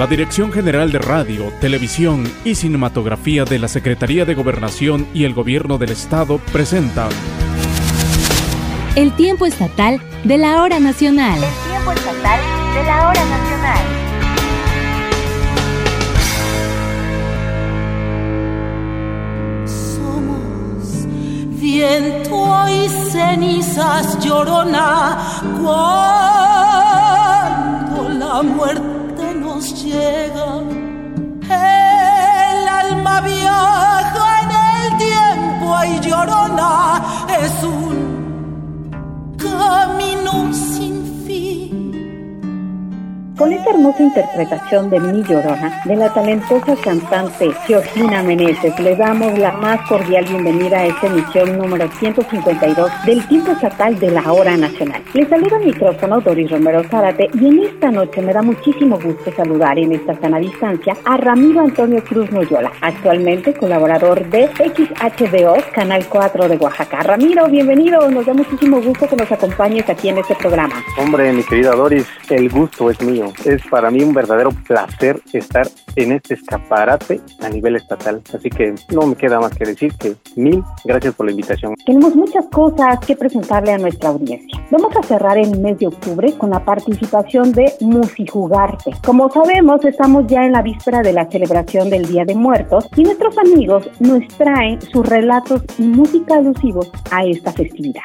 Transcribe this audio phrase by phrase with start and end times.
[0.00, 5.34] La Dirección General de Radio, Televisión y Cinematografía de la Secretaría de Gobernación y el
[5.34, 7.06] Gobierno del Estado presenta
[8.96, 11.34] El tiempo estatal de la hora nacional.
[11.34, 12.40] El tiempo estatal
[12.74, 13.84] de la hora nacional.
[19.66, 21.04] Somos
[21.60, 25.18] viento y cenizas llorona
[25.62, 26.88] cuando
[28.08, 28.89] la muerte
[29.92, 31.48] El
[32.68, 37.02] alma viaja en el tiempo y llorona
[37.42, 37.96] es un
[39.36, 40.89] camino sin
[43.40, 49.38] con esta hermosa interpretación de Mi Llorona, de la talentosa cantante Georgina Meneses, le damos
[49.38, 54.58] la más cordial bienvenida a esta emisión número 152 del Tiempo Estatal de la Hora
[54.58, 55.02] Nacional.
[55.14, 59.32] Le saluda el micrófono Doris Romero Zárate y en esta noche me da muchísimo gusto
[59.34, 66.04] saludar en esta sana distancia a Ramiro Antonio Cruz Noyola, actualmente colaborador de XHDO, Canal
[66.06, 66.98] 4 de Oaxaca.
[67.04, 70.74] Ramiro, bienvenido, nos da muchísimo gusto que nos acompañes aquí en este programa.
[70.98, 73.29] Hombre, mi querida Doris, el gusto es mío.
[73.44, 78.20] Es para mí un verdadero placer estar en este escaparate a nivel estatal.
[78.34, 81.74] Así que no me queda más que decir que mil gracias por la invitación.
[81.84, 84.60] Tenemos muchas cosas que presentarle a nuestra audiencia.
[84.70, 88.92] Vamos a cerrar el mes de octubre con la participación de Musijugarte.
[89.04, 93.02] Como sabemos, estamos ya en la víspera de la celebración del Día de Muertos y
[93.02, 98.02] nuestros amigos nos traen sus relatos y música alusivos a esta festividad.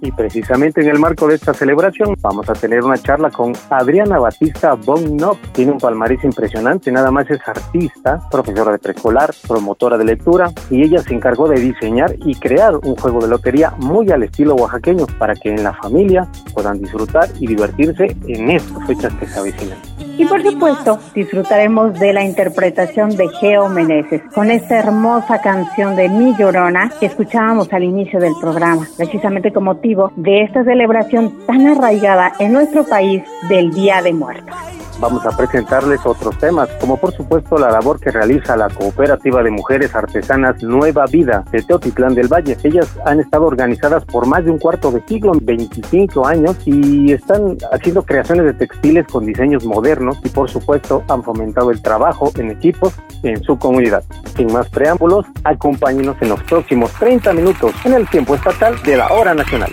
[0.00, 4.18] Y precisamente en el marco de esta celebración vamos a tener una charla con Adriana
[4.18, 5.38] Batista Bonnop.
[5.52, 10.82] Tiene un palmarés impresionante, nada más es artista, profesora de preescolar, promotora de lectura y
[10.82, 15.06] ella se encargó de diseñar y crear un juego de lotería muy al estilo oaxaqueño
[15.18, 19.97] para que en la familia puedan disfrutar y divertirse en estas fechas que se avecinan.
[20.18, 26.08] Y por supuesto, disfrutaremos de la interpretación de Geo Meneses con esta hermosa canción de
[26.08, 31.68] Mi Llorona que escuchábamos al inicio del programa, precisamente con motivo de esta celebración tan
[31.68, 34.56] arraigada en nuestro país del Día de Muertos
[35.00, 39.50] vamos a presentarles otros temas, como por supuesto la labor que realiza la Cooperativa de
[39.50, 42.56] Mujeres Artesanas Nueva Vida de Teotitlán del Valle.
[42.62, 47.56] Ellas han estado organizadas por más de un cuarto de siglo, 25 años, y están
[47.72, 52.50] haciendo creaciones de textiles con diseños modernos y por supuesto han fomentado el trabajo en
[52.50, 54.02] equipos en su comunidad.
[54.36, 59.08] Sin más preámbulos, acompáñenos en los próximos 30 minutos en el tiempo estatal de la
[59.12, 59.72] hora nacional.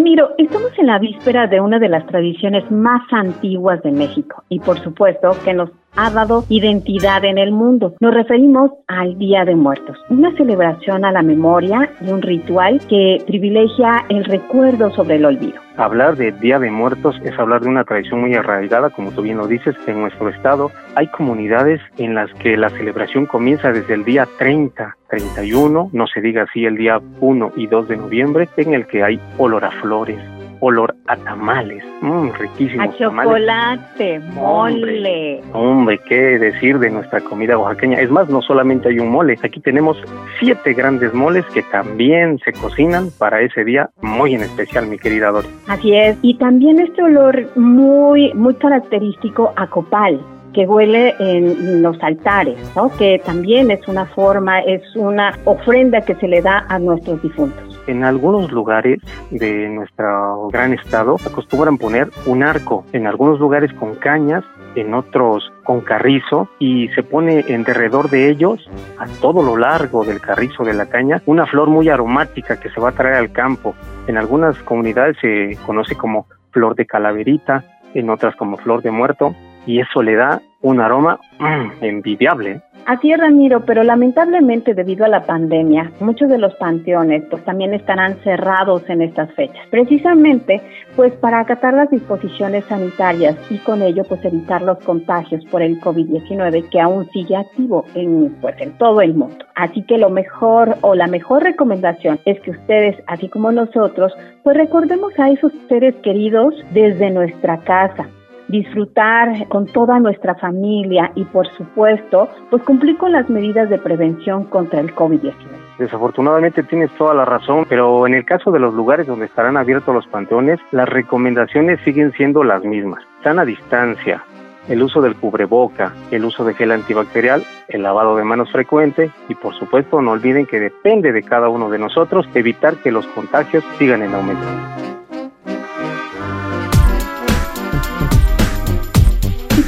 [0.00, 4.58] Ramiro, estamos en la víspera de una de las tradiciones más antiguas de México y
[4.58, 7.94] por supuesto que nos ha dado identidad en el mundo.
[8.00, 13.22] Nos referimos al Día de Muertos, una celebración a la memoria y un ritual que
[13.26, 15.60] privilegia el recuerdo sobre el olvido.
[15.76, 19.38] Hablar de Día de Muertos es hablar de una tradición muy arraigada, como tú bien
[19.38, 20.70] lo dices, en nuestro estado.
[20.94, 26.20] Hay comunidades en las que la celebración comienza desde el día 30, 31, no se
[26.20, 29.70] diga así el día 1 y 2 de noviembre, en el que hay olor a
[29.70, 30.18] flores,
[30.60, 35.40] olor a tamales, mmm, riquísimos A chocolate, mole.
[35.52, 38.00] Hombre, qué decir de nuestra comida oaxaqueña.
[38.00, 39.96] Es más, no solamente hay un mole, aquí tenemos
[40.38, 45.30] siete grandes moles que también se cocinan para ese día muy en especial, mi querida
[45.30, 45.48] Dori.
[45.66, 50.20] Así es, y también este olor muy, muy característico a copal
[50.52, 52.90] que huele en los altares, ¿no?
[52.96, 57.69] que también es una forma, es una ofrenda que se le da a nuestros difuntos.
[57.86, 63.94] En algunos lugares de nuestro gran estado acostumbran poner un arco, en algunos lugares con
[63.94, 69.56] cañas, en otros con carrizo y se pone en derredor de ellos, a todo lo
[69.56, 73.16] largo del carrizo de la caña, una flor muy aromática que se va a traer
[73.16, 73.74] al campo.
[74.06, 77.64] En algunas comunidades se conoce como flor de calaverita,
[77.94, 79.34] en otras como flor de muerto
[79.66, 81.18] y eso le da un aroma
[81.80, 82.62] envidiable.
[82.86, 87.74] Así es, Ramiro, pero lamentablemente debido a la pandemia, muchos de los panteones pues también
[87.74, 89.68] estarán cerrados en estas fechas.
[89.70, 90.60] Precisamente,
[90.96, 95.80] pues para acatar las disposiciones sanitarias y con ello pues evitar los contagios por el
[95.80, 99.44] COVID-19 que aún sigue activo en pues en todo el mundo.
[99.54, 104.56] Así que lo mejor o la mejor recomendación es que ustedes, así como nosotros, pues
[104.56, 108.08] recordemos a esos seres queridos desde nuestra casa
[108.50, 114.44] disfrutar con toda nuestra familia y por supuesto, pues cumplir con las medidas de prevención
[114.44, 115.34] contra el COVID-19.
[115.78, 119.94] Desafortunadamente tienes toda la razón, pero en el caso de los lugares donde estarán abiertos
[119.94, 123.02] los panteones, las recomendaciones siguen siendo las mismas.
[123.18, 124.22] Están a distancia,
[124.68, 129.34] el uso del cubreboca, el uso de gel antibacterial, el lavado de manos frecuente y
[129.34, 133.64] por supuesto no olviden que depende de cada uno de nosotros evitar que los contagios
[133.78, 134.89] sigan en aumento.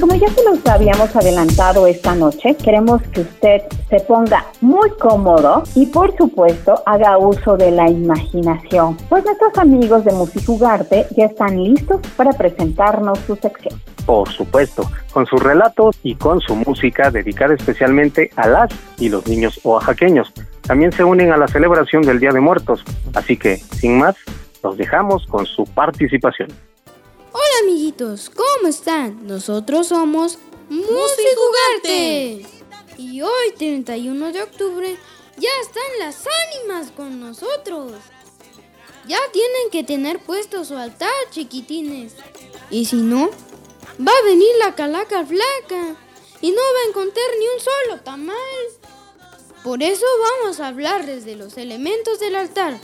[0.03, 5.63] Como ya se los habíamos adelantado esta noche, queremos que usted se ponga muy cómodo
[5.77, 11.63] y por supuesto haga uso de la imaginación, pues nuestros amigos de Musijugarte ya están
[11.63, 13.81] listos para presentarnos su sección.
[14.05, 19.25] Por supuesto, con sus relatos y con su música dedicada especialmente a las y los
[19.29, 20.33] niños oaxaqueños.
[20.63, 22.85] También se unen a la celebración del Día de Muertos,
[23.15, 24.17] así que, sin más,
[24.65, 26.49] los dejamos con su participación.
[27.63, 29.25] Amiguitos, ¿cómo están?
[29.27, 30.39] Nosotros somos
[30.69, 32.45] Musicugarte.
[32.99, 34.97] Y hoy, 31 de octubre,
[35.37, 37.93] ya están las ánimas con nosotros.
[39.07, 42.15] Ya tienen que tener puesto su altar, chiquitines.
[42.69, 43.31] Y si no,
[44.01, 45.97] va a venir la calaca flaca
[46.41, 48.37] y no va a encontrar ni un solo tamal.
[49.63, 50.07] Por eso
[50.41, 52.81] vamos a hablarles de los elementos del altar.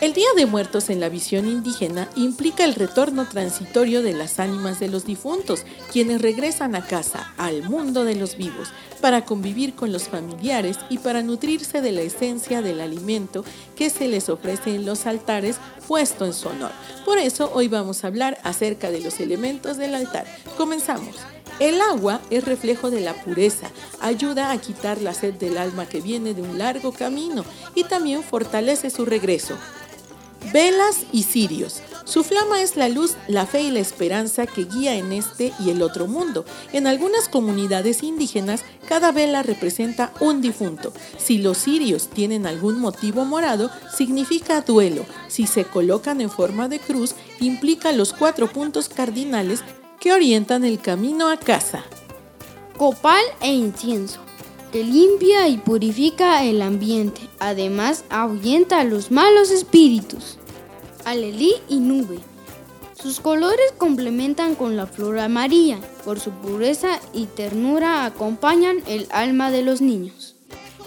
[0.00, 4.80] El Día de Muertos en la visión indígena implica el retorno transitorio de las ánimas
[4.80, 9.92] de los difuntos, quienes regresan a casa, al mundo de los vivos, para convivir con
[9.92, 13.44] los familiares y para nutrirse de la esencia del alimento
[13.76, 16.72] que se les ofrece en los altares puesto en su honor.
[17.04, 20.24] Por eso hoy vamos a hablar acerca de los elementos del altar.
[20.56, 21.16] Comenzamos.
[21.58, 23.70] El agua es reflejo de la pureza,
[24.00, 27.44] ayuda a quitar la sed del alma que viene de un largo camino
[27.74, 29.58] y también fortalece su regreso.
[30.52, 31.80] Velas y cirios.
[32.04, 35.70] Su flama es la luz, la fe y la esperanza que guía en este y
[35.70, 36.44] el otro mundo.
[36.72, 40.92] En algunas comunidades indígenas, cada vela representa un difunto.
[41.18, 45.06] Si los cirios tienen algún motivo morado, significa duelo.
[45.28, 49.62] Si se colocan en forma de cruz, implica los cuatro puntos cardinales
[50.00, 51.84] que orientan el camino a casa.
[52.76, 54.29] Copal e incienso
[54.70, 57.20] que limpia y purifica el ambiente.
[57.38, 60.38] Además, ahuyenta a los malos espíritus.
[61.04, 62.18] Alelí y nube.
[63.00, 65.78] Sus colores complementan con la flor amarilla.
[66.04, 70.36] Por su pureza y ternura acompañan el alma de los niños.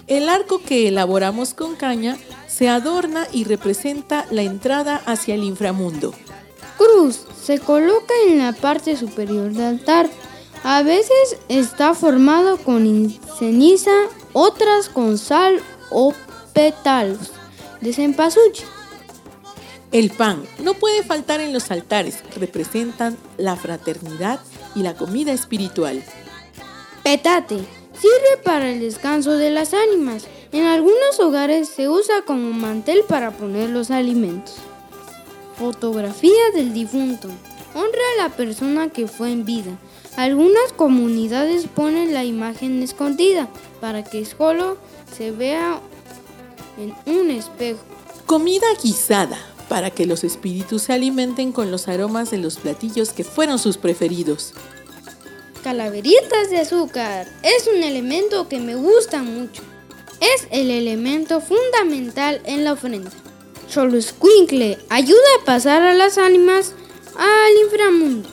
[0.07, 6.13] El arco que elaboramos con caña se adorna y representa la entrada hacia el inframundo.
[6.77, 10.09] Cruz se coloca en la parte superior del altar
[10.63, 13.92] a veces está formado con ceniza,
[14.31, 15.62] otras con sal
[15.92, 16.13] o
[16.54, 17.31] pétalos
[17.81, 18.65] de cempasúchil.
[19.92, 24.39] El pan no puede faltar en los altares, representan la fraternidad
[24.74, 26.04] y la comida espiritual.
[27.04, 27.59] Petate
[27.94, 30.25] sirve para el descanso de las ánimas.
[30.51, 34.56] En algunos hogares se usa como mantel para poner los alimentos.
[35.57, 37.27] Fotografía del difunto.
[37.75, 39.77] Honra a la persona que fue en vida.
[40.15, 43.50] Algunas comunidades ponen la imagen escondida
[43.81, 44.77] para que solo
[45.15, 45.80] se vea
[46.77, 47.80] en un espejo.
[48.25, 49.38] Comida guisada
[49.69, 53.77] para que los espíritus se alimenten con los aromas de los platillos que fueron sus
[53.77, 54.54] preferidos.
[55.63, 59.63] Calaveritas de azúcar es un elemento que me gusta mucho.
[60.19, 63.12] Es el elemento fundamental en la ofrenda.
[63.68, 63.98] Solo
[64.89, 66.74] ayuda a pasar a las ánimas
[67.18, 68.32] al inframundo.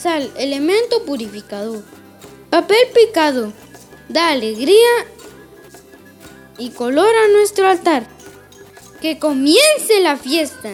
[0.00, 1.82] Sal, elemento purificador.
[2.48, 3.52] Papel picado,
[4.08, 4.88] da alegría
[6.56, 8.04] y color a nuestro altar.
[9.02, 10.70] Que comience la fiesta.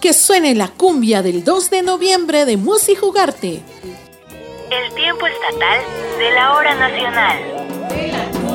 [0.00, 3.60] Que suene la cumbia del 2 de noviembre de Musi Jugarte.
[4.70, 5.80] El tiempo estatal
[6.18, 7.38] de la hora nacional.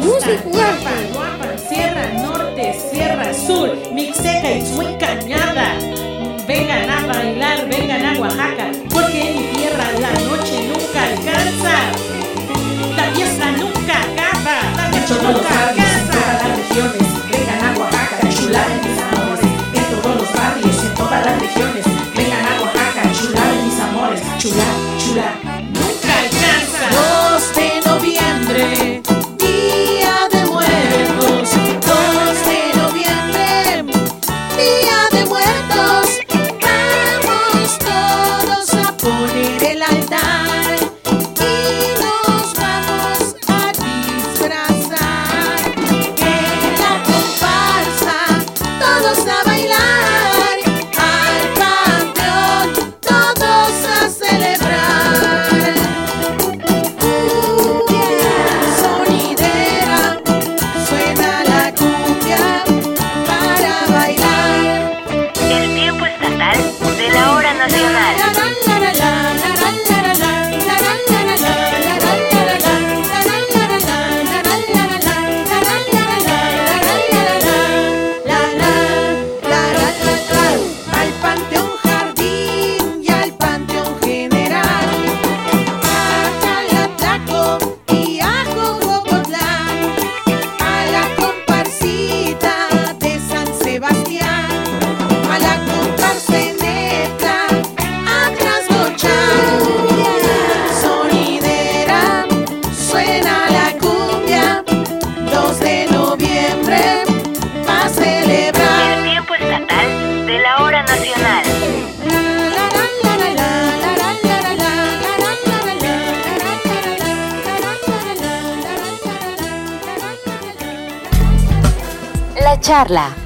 [0.02, 1.68] Musi Jugarte.
[1.68, 5.78] Sierra Norte, Sierra Sur, Mixteca y Cañada.
[6.48, 8.72] Vengan a bailar, vengan a Oaxaca,
[9.80, 11.76] tierra la noche nunca alcanza.
[12.96, 16.00] La fiesta nunca acaba, la noche nunca alcanza.
[16.00, 19.42] En todas las regiones, vengan a Oaxaca, chula de mis amores.
[19.74, 24.22] En todos los barrios, en todas las regiones, vengan a Oaxaca, chula de mis amores.
[24.38, 24.99] Chula,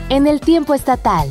[0.10, 1.28] en el tiempo estatal.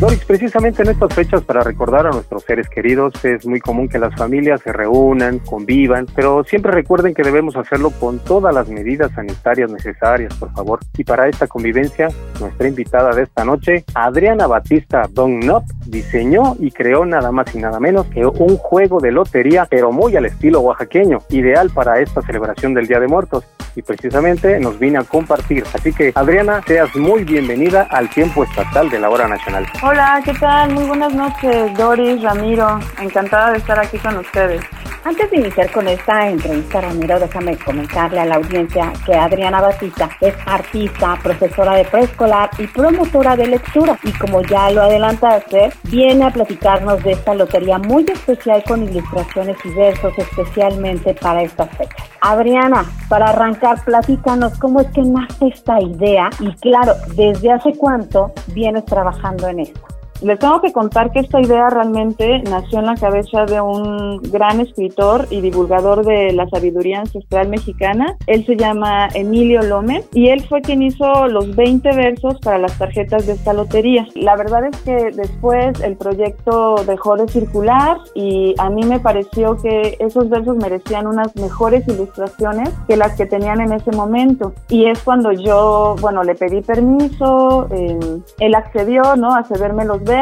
[0.00, 4.00] Doris, precisamente en estas fechas para recordar a nuestros seres queridos es muy común que
[4.00, 9.12] las familias se reúnan, convivan, pero siempre recuerden que debemos hacerlo con todas las medidas
[9.12, 10.80] sanitarias necesarias, por favor.
[10.98, 12.08] Y para esta convivencia,
[12.40, 17.58] nuestra invitada de esta noche, Adriana Batista Don Knop, diseñó y creó nada más y
[17.58, 22.22] nada menos que un juego de lotería, pero muy al estilo oaxaqueño, ideal para esta
[22.22, 23.44] celebración del Día de Muertos.
[23.76, 25.64] Y precisamente nos vine a compartir.
[25.72, 29.66] Así que, Adriana, seas muy bienvenida al tiempo estatal de la hora nacional.
[29.82, 30.72] Hola, ¿qué tal?
[30.72, 32.78] Muy buenas noches, Doris, Ramiro.
[33.00, 34.62] Encantada de estar aquí con ustedes.
[35.06, 40.08] Antes de iniciar con esta entrevista, Ramiro, déjame comentarle a la audiencia que Adriana Batista
[40.18, 43.98] es artista, profesora de preescolar y promotora de lectura.
[44.02, 49.58] Y como ya lo adelantaste, viene a platicarnos de esta lotería muy especial con ilustraciones
[49.64, 52.08] y versos especialmente para estas fechas.
[52.22, 58.32] Adriana, para arrancar, platícanos cómo es que nace esta idea y claro, ¿desde hace cuánto
[58.54, 59.93] vienes trabajando en esto?
[60.24, 64.58] Les tengo que contar que esta idea realmente nació en la cabeza de un gran
[64.58, 68.16] escritor y divulgador de la sabiduría ancestral mexicana.
[68.26, 72.78] Él se llama Emilio Lómez y él fue quien hizo los 20 versos para las
[72.78, 74.06] tarjetas de esta lotería.
[74.14, 79.58] La verdad es que después el proyecto dejó de circular y a mí me pareció
[79.58, 84.54] que esos versos merecían unas mejores ilustraciones que las que tenían en ese momento.
[84.70, 87.98] Y es cuando yo, bueno, le pedí permiso, eh,
[88.38, 89.34] él accedió, ¿no?
[89.34, 90.13] A cederme los versos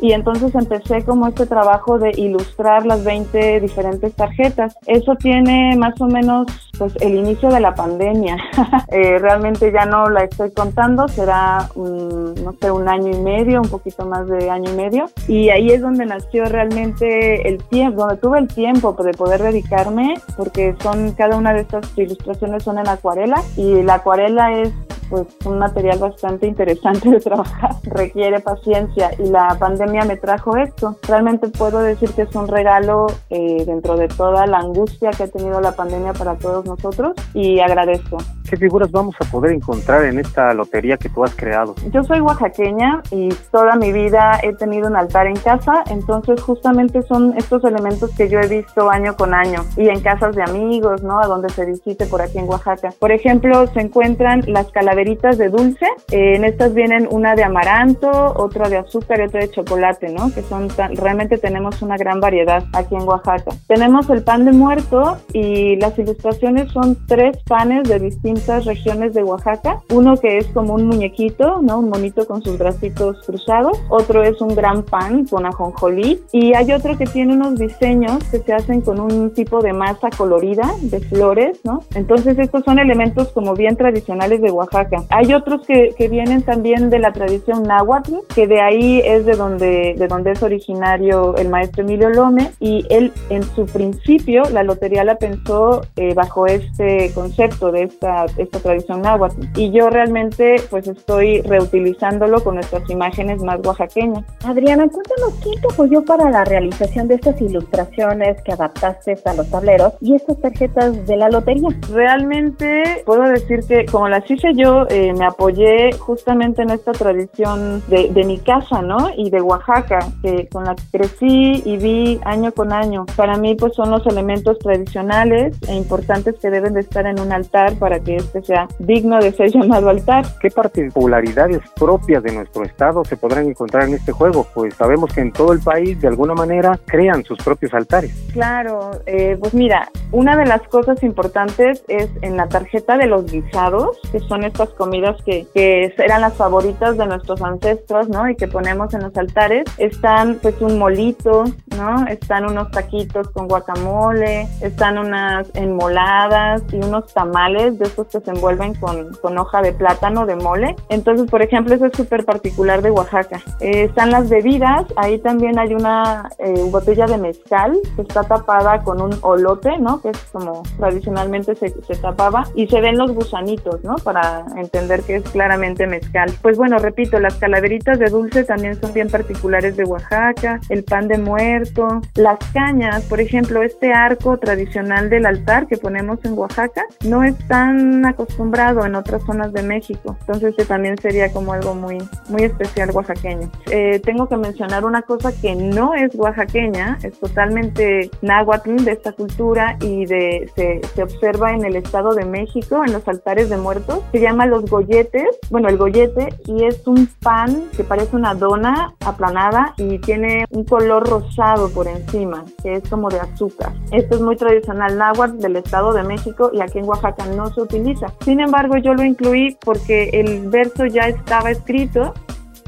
[0.00, 4.76] y entonces empecé como este trabajo de ilustrar las 20 diferentes tarjetas.
[4.86, 6.46] Eso tiene más o menos
[6.78, 8.36] pues el inicio de la pandemia.
[8.88, 13.60] eh, realmente ya no la estoy contando, será un, no sé, un año y medio,
[13.62, 15.06] un poquito más de año y medio.
[15.26, 20.14] Y ahí es donde nació realmente el tiempo, donde tuve el tiempo de poder dedicarme,
[20.36, 24.72] porque son cada una de estas ilustraciones son en acuarela y la acuarela es
[25.10, 30.96] pues un material bastante interesante de trabajar, requiere paciencia y la pandemia me trajo esto.
[31.06, 35.28] Realmente puedo decir que es un regalo eh, dentro de toda la angustia que ha
[35.28, 38.18] tenido la pandemia para todos nosotros y agradezco.
[38.48, 41.74] ¿Qué figuras vamos a poder encontrar en esta lotería que tú has creado?
[41.92, 47.02] Yo soy oaxaqueña y toda mi vida he tenido un altar en casa, entonces justamente
[47.02, 51.02] son estos elementos que yo he visto año con año y en casas de amigos,
[51.02, 51.20] ¿no?
[51.20, 52.92] A donde se visite por aquí en Oaxaca.
[52.98, 55.86] Por ejemplo, se encuentran las calaveritas de dulce.
[56.10, 60.32] Eh, en estas vienen una de amaranto, otra de azúcar otra de chocolate, ¿no?
[60.32, 63.52] Que son realmente tenemos una gran variedad aquí en Oaxaca.
[63.66, 69.22] Tenemos el pan de muerto y las ilustraciones son tres panes de distintas regiones de
[69.24, 69.80] Oaxaca.
[69.90, 71.78] Uno que es como un muñequito, ¿no?
[71.78, 73.78] Un monito con sus bracitos cruzados.
[73.88, 78.38] Otro es un gran pan con ajonjolí y hay otro que tiene unos diseños que
[78.38, 81.82] se hacen con un tipo de masa colorida de flores, ¿no?
[81.94, 84.70] Entonces estos son elementos como bien tradicionales de Oaxaca
[85.10, 89.34] hay otros que, que, vienen también de la tradición náhuatl, que de ahí es de
[89.34, 94.62] donde, de donde es originario el maestro Emilio Lome, y él en su principio la
[94.62, 99.46] lotería la pensó eh, bajo este concepto de esta, esta tradición náhuatl.
[99.56, 104.24] Y yo realmente pues estoy reutilizándolo con nuestras imágenes más oaxaqueñas.
[104.44, 109.48] Adriana, cuéntanos quién te apoyó para la realización de estas ilustraciones que adaptaste a los
[109.50, 111.68] tableros y estas tarjetas de la lotería.
[111.92, 117.82] Realmente puedo decir que como las hice yo, eh, me apoyé justamente en esta tradición
[117.88, 118.89] de, de, mi casa, ¿no?
[119.16, 123.06] Y de Oaxaca, que con la que crecí y vi año con año.
[123.16, 127.32] Para mí, pues son los elementos tradicionales e importantes que deben de estar en un
[127.32, 130.24] altar para que este sea digno de ser llamado altar.
[130.40, 134.46] ¿Qué particularidades propias de nuestro estado se podrán encontrar en este juego?
[134.54, 138.12] Pues sabemos que en todo el país, de alguna manera, crean sus propios altares.
[138.32, 143.30] Claro, eh, pues mira, una de las cosas importantes es en la tarjeta de los
[143.30, 148.28] guisados, que son estas comidas que, que, eran las favoritas de nuestros ancestros, ¿no?
[148.28, 149.64] Y que ponemos en los altares.
[149.78, 151.44] Están pues un molito,
[151.76, 152.06] ¿no?
[152.06, 158.30] Están unos taquitos con guacamole, están unas enmoladas y unos tamales de esos que se
[158.30, 160.76] envuelven con, con hoja de plátano de mole.
[160.88, 163.40] Entonces, por ejemplo, eso es súper particular de Oaxaca.
[163.60, 168.82] Eh, están las bebidas, ahí también hay una eh, botella de mezcal que está tapada
[168.82, 170.00] con un olote, ¿no?
[170.00, 173.96] Que es como tradicionalmente se, se tapaba y se ven los gusanitos, ¿no?
[173.96, 176.32] Para entender que es claramente mezcal.
[176.42, 181.08] Pues bueno, repito, las calaveritas de dulce también son bien particulares de Oaxaca, el pan
[181.08, 186.84] de muerto, las cañas, por ejemplo, este arco tradicional del altar que ponemos en Oaxaca
[187.04, 191.74] no es tan acostumbrado en otras zonas de México, entonces este también sería como algo
[191.74, 191.98] muy,
[192.28, 193.50] muy especial oaxaqueño.
[193.70, 199.12] Eh, tengo que mencionar una cosa que no es oaxaqueña, es totalmente náhuatl de esta
[199.12, 203.56] cultura y de, se, se observa en el Estado de México, en los altares de
[203.56, 204.02] muertos.
[204.12, 208.59] Se llama los golletes, bueno, el gollete, y es un pan que parece una dona
[208.66, 213.72] aplanada y tiene un color rosado por encima, que es como de azúcar.
[213.92, 217.62] Esto es muy tradicional náhuatl del Estado de México y aquí en Oaxaca no se
[217.62, 218.06] utiliza.
[218.24, 222.14] Sin embargo, yo lo incluí porque el verso ya estaba escrito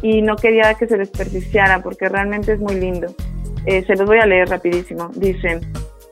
[0.03, 3.09] y no quería que se desperdiciara porque realmente es muy lindo.
[3.67, 5.11] Eh, se los voy a leer rapidísimo.
[5.15, 5.61] Dice,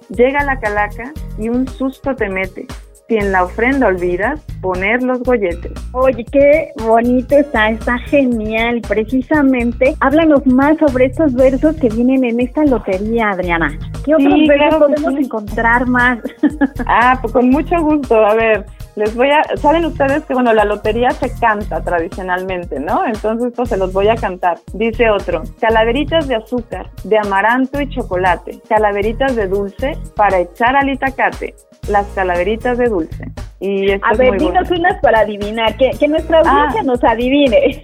[0.08, 2.66] llega la calaca y un susto te mete.
[3.10, 5.72] Si en la ofrenda olvidas, poner los golletes.
[5.90, 8.80] Oye, qué bonito está, está genial.
[8.86, 13.76] Precisamente, háblanos más sobre estos versos que vienen en esta lotería, Adriana.
[14.04, 15.24] ¿Qué otros Sí, versos claro podemos sí.
[15.24, 16.20] encontrar más?
[16.86, 18.14] Ah, pues con mucho gusto.
[18.24, 18.64] A ver,
[18.94, 19.42] les voy a.
[19.56, 23.04] Saben ustedes que, bueno, la lotería se canta tradicionalmente, ¿no?
[23.06, 24.58] Entonces, esto se los voy a cantar.
[24.72, 28.60] Dice otro: Calaveritas de azúcar, de amaranto y chocolate.
[28.68, 31.54] Calaveritas de dulce para echar al itacate.
[31.90, 33.30] Las calaveritas de dulce.
[33.58, 34.84] Y esto A es ver, muy dinos bueno.
[34.88, 36.84] unas para adivinar, que, que nuestra audiencia Ah.
[36.84, 37.80] nos adivine.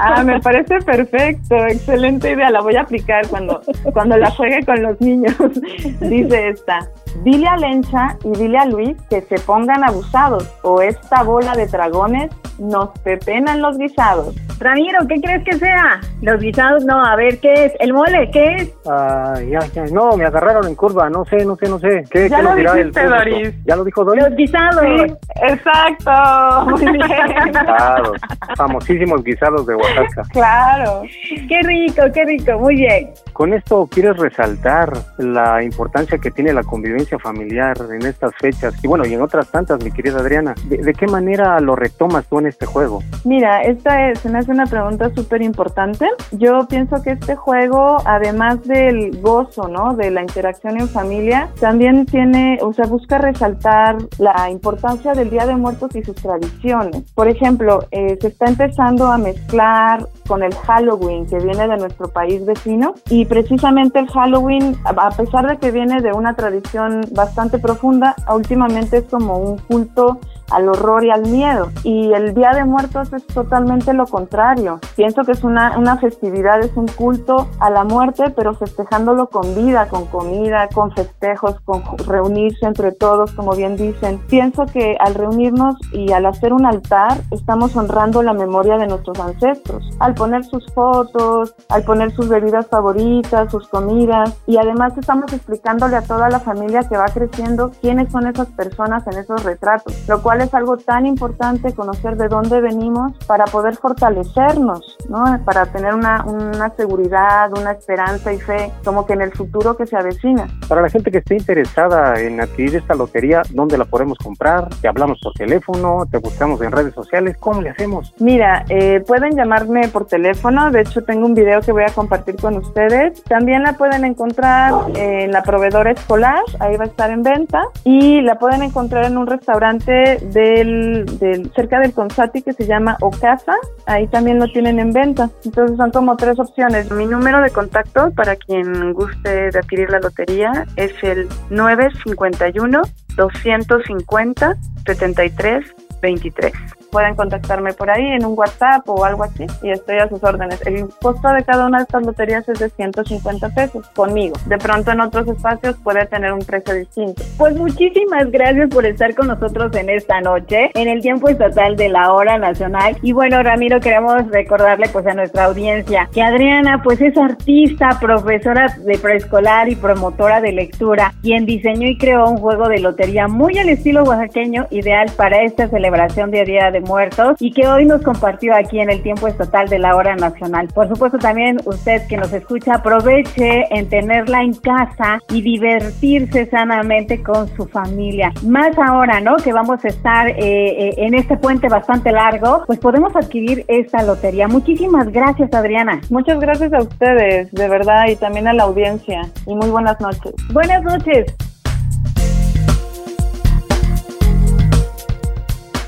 [0.00, 3.60] Ah, me parece perfecto, excelente idea, la voy a aplicar cuando,
[3.92, 5.34] cuando la juegue con los niños.
[6.00, 6.88] Dice esta,
[7.24, 11.66] dile a Lencha y dile a Luis que se pongan abusados o esta bola de
[11.66, 14.34] dragones nos pepenan los guisados.
[14.58, 16.00] Ramiro, ¿qué crees que sea?
[16.20, 17.72] Los guisados, no, a ver, ¿qué es?
[17.78, 18.28] ¿El mole?
[18.32, 18.74] ¿Qué es?
[18.90, 22.02] Ay, ay, ay, no, me agarraron en curva, no sé, no sé, no sé.
[22.10, 23.16] ¿Qué, Ya qué lo el dijiste, público?
[23.16, 23.54] Doris.
[23.64, 24.24] ¿Ya lo dijo Doris?
[24.24, 24.80] Los guisados.
[24.82, 27.52] Sí, exacto, muy bien.
[27.52, 28.12] Claro,
[28.56, 30.22] famosísimos guisados de Oaxaca.
[30.32, 31.02] Claro.
[31.48, 33.10] Qué rico, qué rico, muy bien.
[33.32, 38.88] Con esto quieres resaltar la importancia que tiene la convivencia familiar en estas fechas y
[38.88, 40.54] bueno, y en otras tantas, mi querida Adriana.
[40.64, 43.02] ¿De, de qué manera lo retomas tú en este juego?
[43.24, 46.06] Mira, esta es, se me hace una pregunta súper importante.
[46.32, 49.94] Yo pienso que este juego, además del gozo, ¿no?
[49.94, 55.46] De la interacción en familia, también tiene, o sea, busca resaltar la importancia del Día
[55.46, 57.10] de Muertos y sus tradiciones.
[57.12, 62.08] Por ejemplo, eh, se está empezando a mezclar con el Halloween que viene de nuestro
[62.08, 66.87] país vecino y precisamente el Halloween, a a pesar de que viene de una tradición
[67.12, 70.18] bastante profunda, últimamente es como un culto
[70.50, 71.68] al horror y al miedo.
[71.84, 74.80] Y el Día de Muertos es totalmente lo contrario.
[74.96, 79.54] Pienso que es una, una festividad, es un culto a la muerte, pero festejándolo con
[79.54, 84.20] vida, con comida, con festejos, con reunirse entre todos, como bien dicen.
[84.28, 89.18] Pienso que al reunirnos y al hacer un altar, estamos honrando la memoria de nuestros
[89.20, 89.84] ancestros.
[89.98, 95.96] Al poner sus fotos, al poner sus bebidas favoritas, sus comidas, y además estamos explicándole
[95.96, 100.22] a toda la familia que va creciendo quiénes son esas personas en esos retratos, lo
[100.22, 105.24] cual es algo tan importante conocer de dónde venimos para poder fortalecernos, ¿no?
[105.44, 109.86] Para tener una, una seguridad, una esperanza y fe, como que en el futuro que
[109.86, 110.46] se avecina.
[110.68, 114.68] Para la gente que esté interesada en adquirir esta lotería, ¿dónde la podemos comprar?
[114.80, 118.14] Te hablamos por teléfono, te buscamos en redes sociales, ¿cómo le hacemos?
[118.18, 122.36] Mira, eh, pueden llamarme por teléfono, de hecho tengo un video que voy a compartir
[122.36, 123.22] con ustedes.
[123.24, 128.20] También la pueden encontrar en la proveedora escolar, ahí va a estar en venta, y
[128.20, 133.54] la pueden encontrar en un restaurante del, del cerca del Consati que se llama Ocasa,
[133.86, 135.30] ahí también lo tienen en venta.
[135.44, 136.90] Entonces son como tres opciones.
[136.90, 142.82] Mi número de contacto para quien guste de adquirir la lotería es el 951
[143.16, 146.77] 250 73 23.
[146.90, 150.60] Pueden contactarme por ahí en un WhatsApp o algo así y estoy a sus órdenes.
[150.66, 154.34] El costo de cada una de estas loterías es de 150 pesos conmigo.
[154.46, 157.22] De pronto en otros espacios puede tener un precio distinto.
[157.36, 161.88] Pues muchísimas gracias por estar con nosotros en esta noche, en el tiempo estatal de
[161.88, 162.96] la hora nacional.
[163.02, 168.74] Y bueno, Ramiro, queremos recordarle pues a nuestra audiencia que Adriana pues es artista, profesora
[168.78, 173.58] de preescolar y promotora de lectura, quien diseñó y creó un juego de lotería muy
[173.58, 178.02] al estilo oaxaqueño, ideal para esta celebración de Día de Muertos y que hoy nos
[178.02, 180.68] compartió aquí en el tiempo estatal de la hora nacional.
[180.74, 187.22] Por supuesto también usted que nos escucha aproveche en tenerla en casa y divertirse sanamente
[187.22, 188.32] con su familia.
[188.46, 189.36] Más ahora, ¿no?
[189.36, 194.02] Que vamos a estar eh, eh, en este puente bastante largo, pues podemos adquirir esta
[194.02, 194.48] lotería.
[194.48, 196.00] Muchísimas gracias, Adriana.
[196.10, 199.22] Muchas gracias a ustedes, de verdad, y también a la audiencia.
[199.46, 200.32] Y muy buenas noches.
[200.52, 201.34] Buenas noches.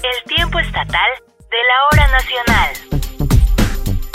[0.02, 1.10] El tiempo estatal
[1.50, 2.89] de la hora nacional.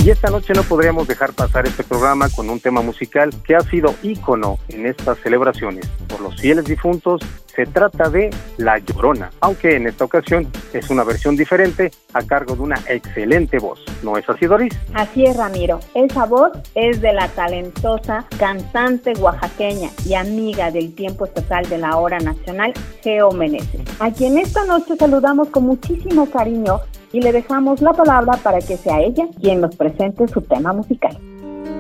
[0.06, 3.62] Y esta noche no podríamos dejar pasar este programa con un tema musical que ha
[3.62, 5.88] sido ícono en estas celebraciones.
[6.08, 11.04] Por los fieles difuntos, se trata de La Llorona, aunque en esta ocasión es una
[11.04, 13.84] versión diferente a cargo de una excelente voz.
[14.04, 14.78] ¿No es así, Doris?
[14.94, 15.80] Así es, Ramiro.
[15.96, 21.98] Esa voz es de la talentosa cantante oaxaqueña y amiga del tiempo estatal de la
[21.98, 26.82] hora nacional, Geo Meneses, a quien esta noche saludamos con muchísimo cariño
[27.16, 31.18] y le dejamos la palabra para que sea ella quien nos presente su tema musical.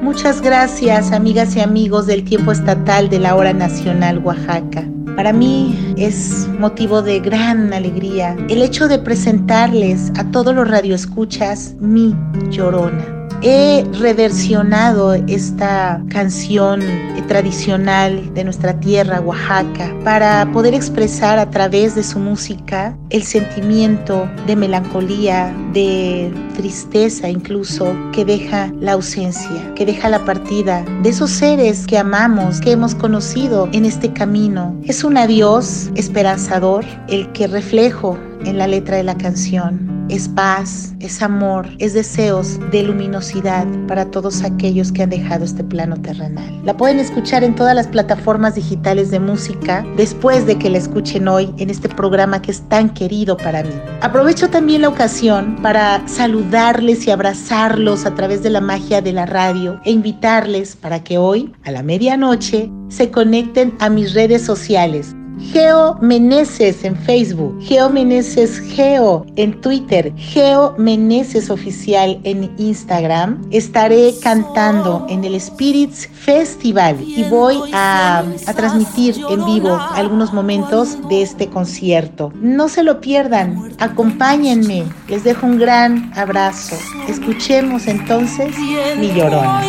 [0.01, 4.87] Muchas gracias, amigas y amigos del tiempo estatal de la hora nacional Oaxaca.
[5.17, 11.75] Para mí es motivo de gran alegría el hecho de presentarles a todos los radioescuchas
[11.79, 12.15] mi
[12.49, 13.24] llorona.
[13.47, 16.81] He reversionado esta canción
[17.27, 24.27] tradicional de nuestra tierra, Oaxaca, para poder expresar a través de su música el sentimiento
[24.47, 31.29] de melancolía, de tristeza incluso, que deja la ausencia, que deja la partida de esos
[31.29, 34.75] seres que amamos, que hemos conocido en este camino.
[34.85, 39.94] Es un adiós esperanzador el que reflejo en la letra de la canción.
[40.07, 45.63] Es paz, es amor, es deseos de luminosidad para todos aquellos que han dejado este
[45.63, 46.61] plano terrenal.
[46.63, 51.27] La pueden escuchar en todas las plataformas digitales de música después de que la escuchen
[51.27, 53.73] hoy en este programa que es tan querido para mí.
[54.01, 59.25] Aprovecho también la ocasión para saludarles y abrazarlos a través de la magia de la
[59.25, 65.15] radio e invitarles para que hoy, a la medianoche, se conecten a mis redes sociales
[65.39, 73.45] Geo Meneses en Facebook, Geo Meneses Geo en Twitter, Geo Meneses Oficial en Instagram.
[73.51, 78.23] Estaré cantando en el Spirits Festival y voy a,
[78.55, 82.31] transmitir en vivo algunos momentos de este concierto.
[82.35, 86.75] No se lo pierdan, acompáñenme, les dejo un gran abrazo.
[87.07, 88.55] Escuchemos entonces
[88.99, 89.61] mi llorona.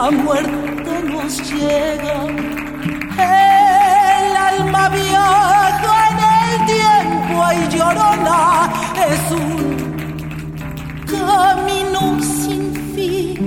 [0.00, 2.18] La muerte nos llega.
[3.18, 8.42] El alma viaja en el tiempo y llorona
[9.10, 9.56] es un
[11.14, 12.62] camino sin
[12.94, 13.38] fin.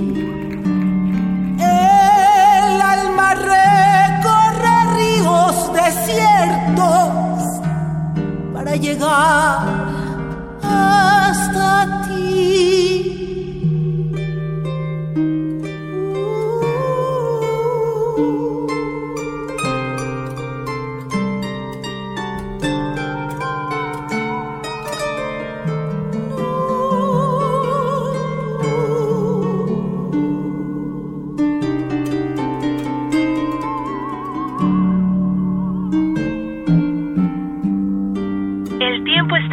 [1.58, 7.40] El alma recorre ríos desiertos
[8.52, 9.60] para llegar
[10.62, 13.11] hasta ti.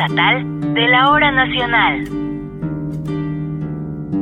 [0.09, 2.03] De la hora nacional.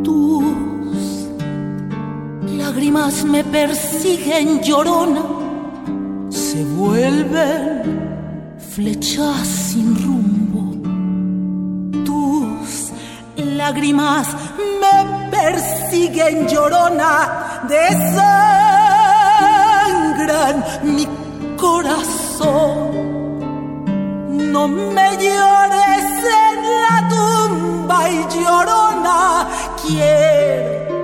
[0.03, 1.29] Tus
[2.57, 5.21] lágrimas me persiguen llorona,
[6.29, 10.75] se vuelven flechas sin rumbo.
[12.03, 12.91] Tus
[13.55, 14.35] lágrimas
[14.81, 18.55] me persiguen llorona, desangran
[20.83, 21.07] mi
[21.55, 23.16] corazón
[24.57, 26.07] no me llores
[26.43, 29.19] en la tumba y llorona,
[29.81, 30.97] quiero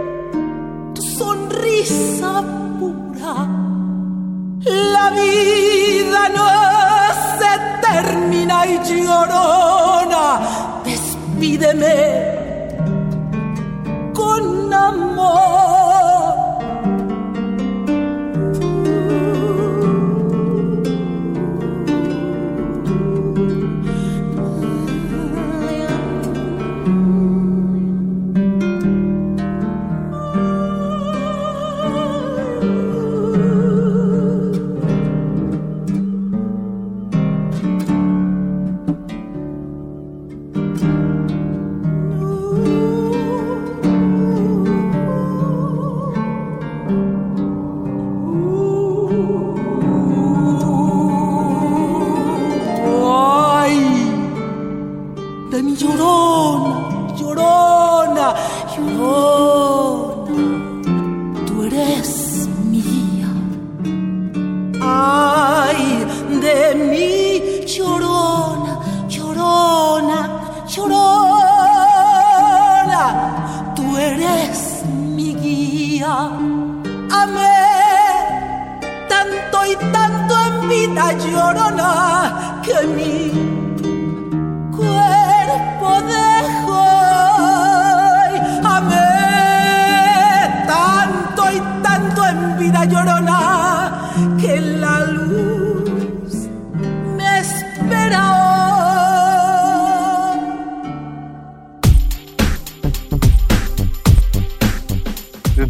[0.95, 2.31] tu sonrisa
[2.79, 3.35] pura.
[4.95, 6.47] La vida no
[7.37, 7.53] se
[7.87, 10.25] termina y llorona,
[10.83, 12.32] despídeme
[26.85, 27.22] you.
[81.19, 83.31] llorona que mi
[84.71, 86.85] cuerpo dejó.
[88.63, 89.05] Amé
[90.67, 93.72] tanto y tanto en vida llorona.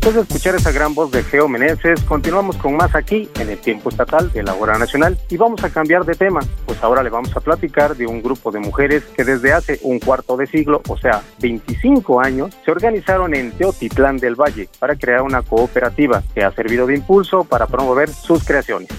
[0.03, 3.57] Después de escuchar esa gran voz de Geo Meneses, continuamos con más aquí en el
[3.57, 7.09] tiempo estatal de la hora nacional y vamos a cambiar de tema, pues ahora le
[7.09, 10.81] vamos a platicar de un grupo de mujeres que desde hace un cuarto de siglo,
[10.89, 16.43] o sea, 25 años, se organizaron en Teotitlán del Valle para crear una cooperativa que
[16.43, 18.89] ha servido de impulso para promover sus creaciones.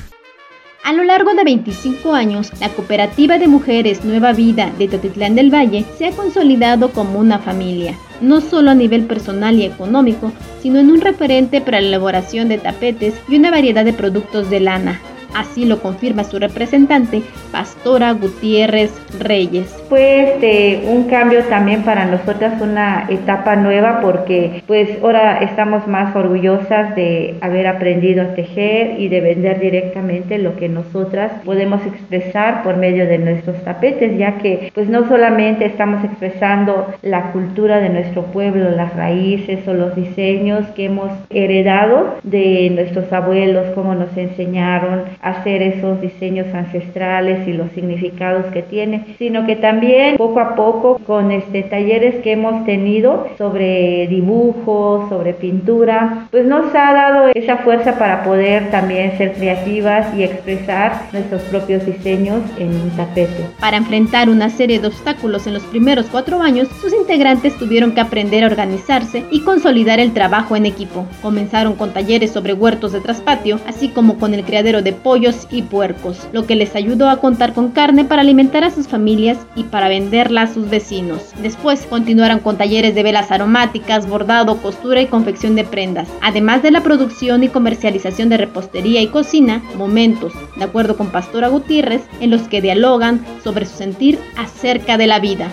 [0.85, 5.49] A lo largo de 25 años, la Cooperativa de Mujeres Nueva Vida de Teotitlán del
[5.49, 10.79] Valle se ha consolidado como una familia, no solo a nivel personal y económico, sino
[10.79, 15.01] en un referente para la elaboración de tapetes y una variedad de productos de lana,
[15.35, 19.75] Así lo confirma su representante, Pastora Gutiérrez Reyes.
[19.89, 26.15] Fue este, un cambio también para nosotras, una etapa nueva porque pues ahora estamos más
[26.15, 32.63] orgullosas de haber aprendido a tejer y de vender directamente lo que nosotras podemos expresar
[32.63, 37.89] por medio de nuestros tapetes, ya que pues no solamente estamos expresando la cultura de
[37.89, 44.17] nuestro pueblo, las raíces o los diseños que hemos heredado de nuestros abuelos, como nos
[44.17, 50.55] enseñaron hacer esos diseños ancestrales y los significados que tiene, sino que también poco a
[50.55, 57.31] poco con este talleres que hemos tenido sobre dibujo, sobre pintura, pues nos ha dado
[57.35, 63.47] esa fuerza para poder también ser creativas y expresar nuestros propios diseños en un tapete.
[63.61, 68.01] Para enfrentar una serie de obstáculos en los primeros cuatro años, sus integrantes tuvieron que
[68.01, 71.07] aprender a organizarse y consolidar el trabajo en equipo.
[71.23, 75.63] Comenzaron con talleres sobre huertos de traspatio, así como con el criadero de pollo y
[75.63, 79.63] puercos, lo que les ayudó a contar con carne para alimentar a sus familias y
[79.65, 81.33] para venderla a sus vecinos.
[81.41, 86.73] Después continuaron con talleres de velas aromáticas, bordado, costura y confección de prendas, además de
[86.73, 92.31] la producción y comercialización de repostería y cocina, momentos, de acuerdo con Pastora Gutiérrez, en
[92.31, 95.49] los que dialogan sobre su sentir acerca de la vida.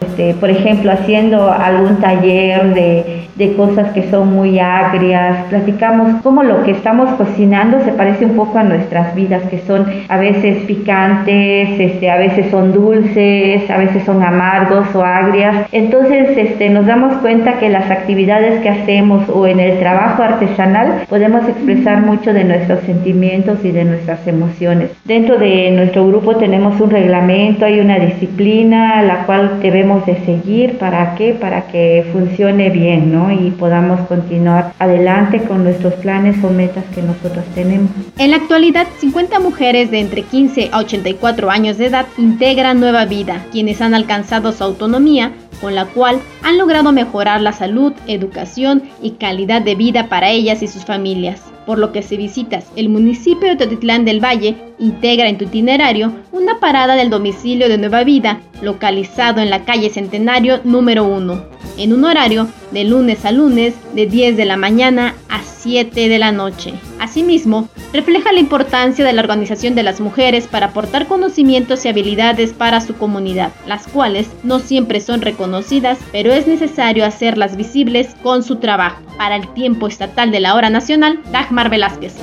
[0.00, 6.42] Este, por ejemplo, haciendo algún taller de, de, cosas que son muy agrias, platicamos cómo
[6.42, 10.64] lo que estamos cocinando se parece un poco a nuestras vidas, que son a veces
[10.64, 15.66] picantes, este, a veces son dulces, a veces son amargos o agrias.
[15.72, 21.04] Entonces este, nos damos cuenta que las actividades que hacemos o en el trabajo artesanal
[21.08, 24.90] podemos expresar mucho de nuestros sentimientos y de nuestras emociones.
[25.04, 30.78] Dentro de nuestro grupo tenemos un reglamento, hay una disciplina, la cual debemos de seguir,
[30.78, 31.34] ¿para qué?
[31.34, 33.23] Para que funcione bien, ¿no?
[33.32, 37.90] Y podamos continuar adelante con nuestros planes o metas que nosotros tenemos.
[38.18, 43.04] En la actualidad, 50 mujeres de entre 15 a 84 años de edad integran Nueva
[43.04, 48.82] Vida, quienes han alcanzado su autonomía con la cual han logrado mejorar la salud, educación
[49.00, 51.53] y calidad de vida para ellas y sus familias.
[51.66, 56.12] Por lo que si visitas el municipio de Teotitlán del Valle, integra en tu itinerario
[56.32, 61.44] una parada del domicilio de Nueva Vida, localizado en la calle Centenario número 1,
[61.78, 66.18] en un horario de lunes a lunes de 10 de la mañana a 7 de
[66.18, 66.74] la noche.
[67.00, 72.52] Asimismo, refleja la importancia de la organización de las mujeres para aportar conocimientos y habilidades
[72.52, 78.42] para su comunidad, las cuales no siempre son reconocidas, pero es necesario hacerlas visibles con
[78.42, 79.00] su trabajo.
[79.16, 82.14] Para el tiempo estatal de la hora nacional, Dagmar Velázquez.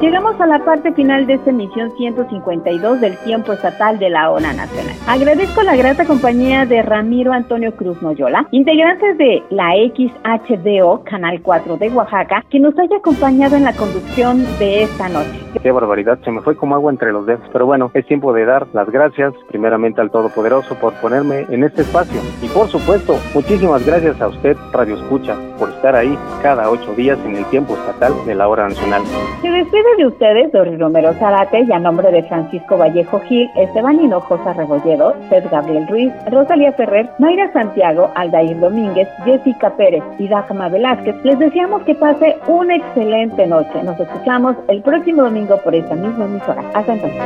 [0.00, 4.54] Llegamos a la parte final de esta emisión 152 del tiempo estatal de la ONA
[4.54, 4.96] Nacional.
[5.06, 11.76] Agradezco la grata compañía de Ramiro Antonio Cruz Noyola, integrante de la XHDO Canal 4
[11.76, 15.38] de Oaxaca, que nos haya acompañado en la conducción de esta noche.
[15.62, 18.46] Qué barbaridad, se me fue como agua entre los dedos, pero bueno, es tiempo de
[18.46, 23.84] dar las gracias primeramente al Todopoderoso por ponerme en este espacio y por supuesto, muchísimas
[23.84, 28.14] gracias a usted, Radio Escucha, por estar ahí cada ocho días en el tiempo estatal
[28.24, 29.02] de la hora nacional.
[29.42, 34.00] Se despide de ustedes, Doris Romero Zarate, y a nombre de Francisco Vallejo Gil, Esteban
[34.00, 40.68] Hinojosa Rebolledo, Pep Gabriel Ruiz, Rosalía Ferrer, Mayra Santiago, Aldair Domínguez, Jessica Pérez y Dajama
[40.68, 43.82] Velázquez, les deseamos que pase una excelente noche.
[43.82, 46.62] Nos escuchamos el próximo domingo por esta misma emisora.
[46.74, 47.20] Hasta entonces.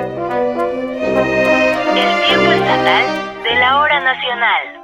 [1.94, 3.04] El tiempo estatal
[3.44, 4.83] de la hora nacional.